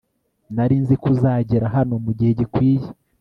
[0.55, 2.87] nari nzi ko uzagera hano mugihe gikwiye